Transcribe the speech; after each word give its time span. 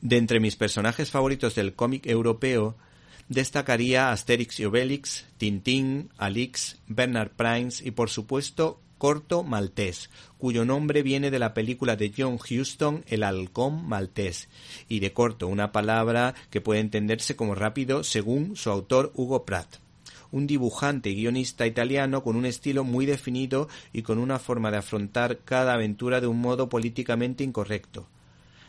De 0.00 0.16
entre 0.16 0.40
mis 0.40 0.56
personajes 0.56 1.10
favoritos 1.10 1.54
del 1.54 1.74
cómic 1.74 2.06
europeo, 2.06 2.76
destacaría 3.28 4.12
Asterix 4.12 4.60
y 4.60 4.64
Obelix, 4.64 5.26
Tintín, 5.38 6.10
Alix, 6.16 6.78
Bernard 6.86 7.30
Primes 7.30 7.80
y 7.80 7.90
por 7.90 8.10
supuesto 8.10 8.80
Corto 8.98 9.42
Maltés, 9.42 10.10
cuyo 10.38 10.64
nombre 10.64 11.02
viene 11.02 11.30
de 11.30 11.38
la 11.38 11.52
película 11.52 11.96
de 11.96 12.12
John 12.16 12.38
Huston 12.38 13.04
El 13.08 13.24
halcón 13.24 13.86
maltés, 13.86 14.48
y 14.88 15.00
de 15.00 15.12
corto 15.12 15.48
una 15.48 15.72
palabra 15.72 16.34
que 16.50 16.60
puede 16.60 16.80
entenderse 16.80 17.36
como 17.36 17.54
rápido 17.54 18.04
según 18.04 18.56
su 18.56 18.70
autor 18.70 19.12
Hugo 19.14 19.44
Pratt 19.44 19.80
un 20.32 20.46
dibujante 20.46 21.10
y 21.10 21.14
guionista 21.14 21.66
italiano 21.66 22.22
con 22.22 22.36
un 22.36 22.46
estilo 22.46 22.84
muy 22.84 23.06
definido 23.06 23.68
y 23.92 24.02
con 24.02 24.18
una 24.18 24.38
forma 24.38 24.70
de 24.70 24.78
afrontar 24.78 25.38
cada 25.44 25.74
aventura 25.74 26.20
de 26.20 26.26
un 26.26 26.40
modo 26.40 26.68
políticamente 26.68 27.44
incorrecto. 27.44 28.08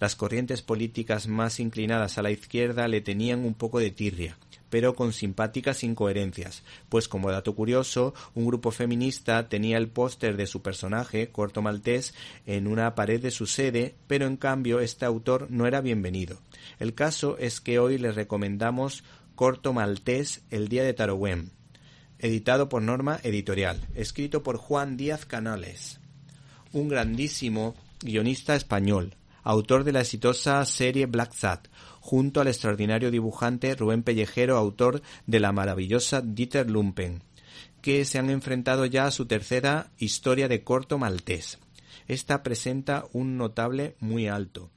Las 0.00 0.16
corrientes 0.16 0.62
políticas 0.62 1.28
más 1.28 1.60
inclinadas 1.60 2.16
a 2.16 2.22
la 2.22 2.30
izquierda 2.30 2.88
le 2.88 3.02
tenían 3.02 3.44
un 3.44 3.52
poco 3.52 3.80
de 3.80 3.90
tirria, 3.90 4.38
pero 4.70 4.94
con 4.94 5.12
simpáticas 5.12 5.84
incoherencias, 5.84 6.62
pues 6.88 7.06
como 7.06 7.30
dato 7.30 7.54
curioso, 7.54 8.14
un 8.34 8.46
grupo 8.46 8.70
feminista 8.70 9.50
tenía 9.50 9.76
el 9.76 9.88
póster 9.88 10.38
de 10.38 10.46
su 10.46 10.62
personaje, 10.62 11.28
Corto 11.28 11.60
Maltés, 11.60 12.14
en 12.46 12.66
una 12.66 12.94
pared 12.94 13.20
de 13.20 13.30
su 13.30 13.46
sede, 13.46 13.94
pero 14.06 14.26
en 14.26 14.38
cambio 14.38 14.80
este 14.80 15.04
autor 15.04 15.48
no 15.50 15.66
era 15.66 15.82
bienvenido. 15.82 16.40
El 16.78 16.94
caso 16.94 17.36
es 17.36 17.60
que 17.60 17.78
hoy 17.78 17.98
le 17.98 18.12
recomendamos 18.12 19.04
Corto 19.34 19.74
Maltés, 19.74 20.40
El 20.48 20.68
Día 20.68 20.82
de 20.82 20.94
Tarouem, 20.94 21.50
editado 22.18 22.70
por 22.70 22.80
Norma 22.80 23.20
Editorial, 23.22 23.86
escrito 23.94 24.42
por 24.42 24.56
Juan 24.56 24.96
Díaz 24.96 25.26
Canales, 25.26 26.00
un 26.72 26.88
grandísimo 26.88 27.74
guionista 28.02 28.54
español, 28.54 29.16
autor 29.42 29.84
de 29.84 29.92
la 29.92 30.00
exitosa 30.00 30.64
serie 30.64 31.06
Black 31.06 31.32
Sat, 31.32 31.68
junto 32.00 32.40
al 32.40 32.48
extraordinario 32.48 33.10
dibujante 33.10 33.74
Rubén 33.74 34.02
Pellejero, 34.02 34.56
autor 34.56 35.02
de 35.26 35.40
la 35.40 35.52
maravillosa 35.52 36.20
Dieter 36.20 36.70
Lumpen, 36.70 37.22
que 37.82 38.04
se 38.04 38.18
han 38.18 38.30
enfrentado 38.30 38.86
ya 38.86 39.06
a 39.06 39.10
su 39.10 39.26
tercera 39.26 39.90
historia 39.98 40.48
de 40.48 40.62
corto 40.64 40.98
maltés. 40.98 41.58
Esta 42.08 42.42
presenta 42.42 43.04
un 43.12 43.36
notable 43.36 43.96
muy 44.00 44.28
alto, 44.28 44.70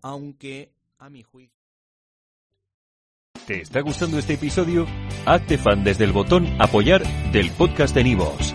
aunque 0.00 0.72
a 0.98 1.10
mi 1.10 1.22
juicio. 1.22 1.52
¿Te 3.46 3.60
está 3.60 3.80
gustando 3.80 4.18
este 4.18 4.34
episodio? 4.34 4.86
Hazte 5.26 5.58
fan 5.58 5.82
desde 5.82 6.04
el 6.04 6.12
botón 6.12 6.46
apoyar 6.60 7.02
del 7.32 7.50
podcast 7.50 7.94
de 7.94 8.04
Nivos. 8.04 8.54